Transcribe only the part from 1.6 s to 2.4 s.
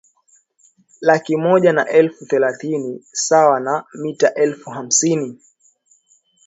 na elfu